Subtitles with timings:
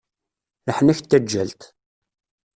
[0.67, 1.61] Leḥnak n taǧǧalt!